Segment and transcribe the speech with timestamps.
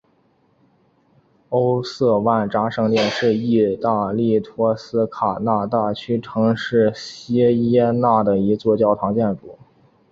[1.49, 9.59] 欧瑟万扎圣殿是义大利托斯卡纳大区城市锡耶纳的一座教堂建筑。